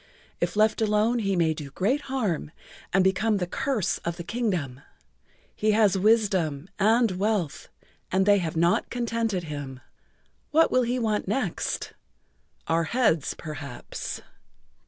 If 0.39 0.55
left 0.55 0.81
alone 0.81 1.19
he 1.19 1.35
may 1.35 1.53
do 1.53 1.69
great 1.69 2.01
harm 2.09 2.49
and 2.91 3.03
become 3.03 3.37
the 3.37 3.45
curse 3.45 3.99
of 3.99 4.17
the 4.17 4.23
Kingdom. 4.23 4.81
He 5.55 5.73
has 5.73 5.95
wisdom 5.95 6.69
and 6.79 7.11
wealth 7.11 7.69
and 8.11 8.25
they 8.25 8.39
have 8.39 8.57
not 8.57 8.89
contented 8.89 9.43
him. 9.43 9.79
What 10.49 10.71
will 10.71 10.81
he 10.81 10.97
want 10.97 11.27
next? 11.27 11.93
Our 12.65 12.85
heads, 12.85 13.35
perhaps." 13.35 14.21